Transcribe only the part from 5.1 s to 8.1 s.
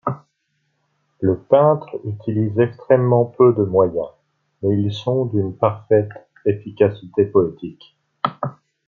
d'une parfaite efficacité poétique.